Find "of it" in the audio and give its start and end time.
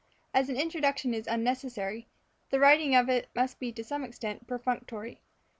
2.95-3.29